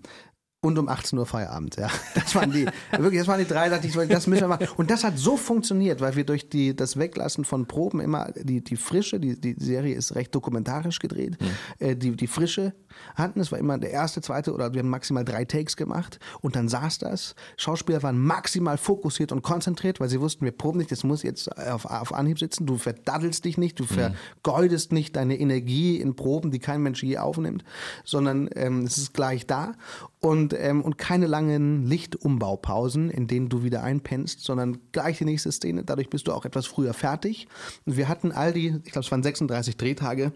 und 0.64 0.78
um 0.78 0.88
18 0.88 1.18
Uhr 1.18 1.26
Feierabend. 1.26 1.76
Ja, 1.76 1.88
das 2.14 2.34
waren 2.34 2.50
die 2.50 2.66
wirklich, 2.96 3.20
das 3.20 3.28
waren 3.28 3.38
die 3.38 3.46
drei. 3.46 3.68
Dachte 3.68 3.86
ich, 3.86 3.94
das 3.94 4.26
müssen 4.26 4.42
wir 4.42 4.48
machen. 4.48 4.68
Und 4.76 4.90
das 4.90 5.04
hat 5.04 5.18
so 5.18 5.36
funktioniert, 5.36 6.00
weil 6.00 6.16
wir 6.16 6.24
durch 6.24 6.48
die 6.48 6.74
das 6.74 6.98
Weglassen 6.98 7.44
von 7.44 7.66
Proben 7.66 8.00
immer 8.00 8.32
die 8.34 8.62
die 8.62 8.76
Frische, 8.76 9.20
die 9.20 9.40
die 9.40 9.54
Serie 9.58 9.94
ist 9.94 10.14
recht 10.14 10.34
dokumentarisch 10.34 10.98
gedreht, 10.98 11.36
mhm. 11.40 11.86
äh, 11.86 11.96
die 11.96 12.12
die 12.12 12.26
Frische 12.26 12.74
hatten. 13.14 13.40
Es 13.40 13.52
war 13.52 13.58
immer 13.58 13.78
der 13.78 13.90
erste, 13.90 14.20
zweite 14.20 14.52
oder 14.52 14.72
wir 14.72 14.80
haben 14.80 14.88
maximal 14.88 15.24
drei 15.24 15.44
Takes 15.44 15.76
gemacht 15.76 16.18
und 16.40 16.56
dann 16.56 16.68
saß 16.68 16.98
das. 16.98 17.34
Schauspieler 17.56 18.02
waren 18.02 18.18
maximal 18.18 18.78
fokussiert 18.78 19.32
und 19.32 19.42
konzentriert, 19.42 20.00
weil 20.00 20.08
sie 20.08 20.20
wussten, 20.20 20.44
wir 20.44 20.52
proben 20.52 20.78
nicht, 20.78 20.92
das 20.92 21.04
muss 21.04 21.22
jetzt 21.22 21.56
auf, 21.58 21.84
auf 21.84 22.14
Anhieb 22.14 22.38
sitzen. 22.38 22.66
Du 22.66 22.78
verdaddelst 22.78 23.44
dich 23.44 23.58
nicht, 23.58 23.78
du 23.78 23.84
mhm. 23.84 24.14
vergeudest 24.42 24.92
nicht 24.92 25.16
deine 25.16 25.38
Energie 25.38 26.00
in 26.00 26.16
Proben, 26.16 26.50
die 26.50 26.58
kein 26.58 26.82
Mensch 26.82 27.02
je 27.02 27.18
aufnimmt, 27.18 27.64
sondern 28.04 28.48
ähm, 28.54 28.84
es 28.84 28.98
ist 28.98 29.14
gleich 29.14 29.46
da 29.46 29.74
und, 30.24 30.54
ähm, 30.58 30.82
und 30.82 30.96
keine 30.96 31.26
langen 31.26 31.86
Lichtumbaupausen, 31.86 33.10
in 33.10 33.26
denen 33.26 33.48
du 33.48 33.62
wieder 33.62 33.82
einpennst, 33.82 34.40
sondern 34.40 34.78
gleich 34.92 35.18
die 35.18 35.26
nächste 35.26 35.52
Szene. 35.52 35.84
Dadurch 35.84 36.08
bist 36.08 36.26
du 36.26 36.32
auch 36.32 36.44
etwas 36.44 36.66
früher 36.66 36.94
fertig. 36.94 37.46
Und 37.84 37.96
wir 37.96 38.08
hatten 38.08 38.32
all 38.32 38.52
die, 38.52 38.80
ich 38.84 38.92
glaube, 38.92 39.04
es 39.04 39.10
waren 39.10 39.22
36 39.22 39.76
Drehtage. 39.76 40.32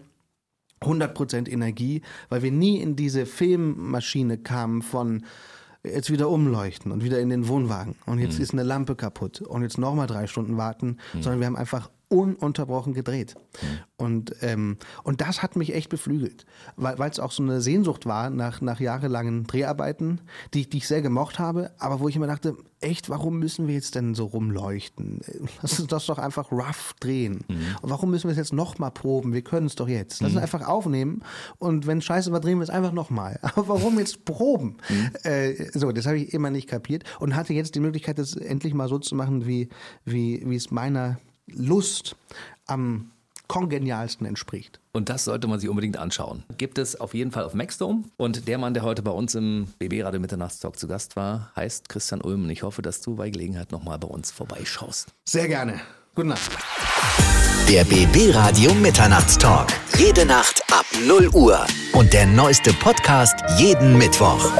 100% 0.81 1.49
Energie, 1.49 2.03
weil 2.29 2.41
wir 2.41 2.53
nie 2.53 2.79
in 2.79 2.95
diese 2.95 3.25
Filmmaschine 3.25 4.37
kamen 4.37 4.81
von 4.81 5.25
jetzt 5.83 6.09
wieder 6.09 6.29
umleuchten 6.29 6.93
und 6.93 7.03
wieder 7.03 7.19
in 7.19 7.29
den 7.29 7.49
Wohnwagen 7.49 7.95
und 8.05 8.19
jetzt 8.19 8.37
mhm. 8.37 8.43
ist 8.43 8.53
eine 8.53 8.63
Lampe 8.63 8.95
kaputt 8.95 9.41
und 9.41 9.61
jetzt 9.61 9.77
nochmal 9.77 10.07
drei 10.07 10.25
Stunden 10.27 10.55
warten, 10.55 10.97
mhm. 11.13 11.21
sondern 11.21 11.39
wir 11.41 11.47
haben 11.47 11.57
einfach 11.57 11.89
ununterbrochen 12.09 12.93
gedreht. 12.93 13.35
Mhm. 13.61 13.67
Und, 13.97 14.35
ähm, 14.41 14.77
und 15.03 15.21
das 15.21 15.43
hat 15.43 15.55
mich 15.55 15.73
echt 15.73 15.89
beflügelt, 15.89 16.45
weil 16.75 17.09
es 17.09 17.19
auch 17.19 17.31
so 17.31 17.43
eine 17.43 17.61
Sehnsucht 17.61 18.05
war 18.05 18.29
nach, 18.29 18.61
nach 18.61 18.79
jahrelangen 18.79 19.45
Dreharbeiten, 19.45 20.21
die, 20.53 20.67
die 20.67 20.77
ich 20.77 20.87
sehr 20.87 21.01
gemocht 21.01 21.37
habe, 21.37 21.71
aber 21.77 21.99
wo 21.99 22.07
ich 22.07 22.15
immer 22.15 22.27
dachte, 22.27 22.55
echt, 22.81 23.09
warum 23.09 23.39
müssen 23.39 23.67
wir 23.67 23.75
jetzt 23.75 23.95
denn 23.95 24.15
so 24.15 24.25
rumleuchten? 24.25 25.21
Lass 25.61 25.79
uns 25.79 25.89
das 25.89 26.05
doch 26.07 26.17
einfach 26.17 26.51
rough 26.51 26.95
drehen. 26.99 27.43
Mhm. 27.47 27.75
Und 27.81 27.89
warum 27.89 28.09
müssen 28.09 28.27
wir 28.27 28.31
es 28.31 28.37
jetzt 28.37 28.53
nochmal 28.53 28.91
proben? 28.91 29.33
Wir 29.33 29.43
können 29.43 29.67
es 29.67 29.75
doch 29.75 29.87
jetzt. 29.87 30.21
Lass 30.21 30.31
uns 30.31 30.37
mhm. 30.37 30.43
einfach 30.43 30.67
aufnehmen 30.67 31.21
und 31.59 31.85
wenn 31.85 32.01
scheiße 32.01 32.31
war, 32.31 32.39
drehen 32.39 32.57
wir 32.57 32.63
es 32.63 32.69
einfach 32.69 32.93
nochmal. 32.93 33.37
Aber 33.41 33.67
warum 33.67 33.99
jetzt 33.99 34.25
proben? 34.25 34.77
Mhm. 34.89 35.11
Äh, 35.23 35.77
so, 35.77 35.91
das 35.91 36.07
habe 36.07 36.17
ich 36.17 36.33
immer 36.33 36.49
nicht 36.49 36.67
kapiert 36.67 37.03
und 37.19 37.35
hatte 37.35 37.53
jetzt 37.53 37.75
die 37.75 37.81
Möglichkeit, 37.81 38.17
das 38.17 38.35
endlich 38.35 38.73
mal 38.73 38.87
so 38.87 38.97
zu 38.97 39.13
machen, 39.13 39.45
wie, 39.45 39.69
wie, 40.05 40.41
wie 40.45 40.55
es 40.55 40.71
meiner 40.71 41.19
Lust 41.55 42.15
am 42.65 43.11
kongenialsten 43.47 44.25
entspricht. 44.25 44.79
Und 44.93 45.09
das 45.09 45.25
sollte 45.25 45.47
man 45.47 45.59
sich 45.59 45.69
unbedingt 45.69 45.97
anschauen. 45.97 46.43
Gibt 46.57 46.77
es 46.77 46.99
auf 46.99 47.13
jeden 47.13 47.31
Fall 47.31 47.43
auf 47.43 47.53
Maxdome. 47.53 48.03
Und 48.15 48.47
der 48.47 48.57
Mann, 48.57 48.73
der 48.73 48.83
heute 48.83 49.01
bei 49.01 49.11
uns 49.11 49.35
im 49.35 49.67
BB 49.79 50.03
Radio 50.03 50.19
Mitternachtstalk 50.19 50.79
zu 50.79 50.87
Gast 50.87 51.15
war, 51.15 51.51
heißt 51.55 51.89
Christian 51.89 52.21
Ulm. 52.21 52.43
Und 52.43 52.49
ich 52.49 52.63
hoffe, 52.63 52.81
dass 52.81 53.01
du 53.01 53.15
bei 53.15 53.29
Gelegenheit 53.29 53.71
nochmal 53.71 53.99
bei 53.99 54.07
uns 54.07 54.31
vorbeischaust. 54.31 55.09
Sehr 55.25 55.47
gerne. 55.47 55.81
Gute 56.15 56.29
Nacht. 56.29 56.51
Der 57.67 57.83
BB 57.83 58.33
Radio 58.33 58.73
Mitternachtstalk. 58.73 59.69
Jede 59.97 60.25
Nacht 60.25 60.63
ab 60.71 60.85
0 61.05 61.29
Uhr. 61.29 61.65
Und 61.93 62.13
der 62.13 62.25
neueste 62.25 62.73
Podcast 62.73 63.35
jeden 63.59 63.97
Mittwoch. 63.97 64.51